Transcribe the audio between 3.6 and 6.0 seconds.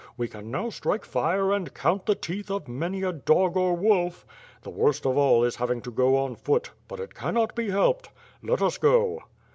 wolf. The worst of all is having to